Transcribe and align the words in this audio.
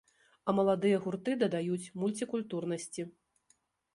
А 0.47 0.53
маладыя 0.59 1.01
гурты 1.03 1.35
дадаюць 1.43 1.91
мульцікультуральнасці. 2.03 3.01